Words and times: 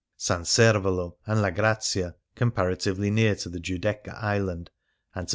S. 0.19 0.49
Servolo 0.49 1.17
and 1.27 1.43
La 1.43 1.51
Grazia, 1.51 2.15
comparatively 2.33 3.11
near 3.11 3.35
to 3.35 3.49
the 3.49 3.59
Giudecca 3.59 4.15
island 4.19 4.71
and 5.13 5.27
to 5.27 5.29
S. 5.29 5.29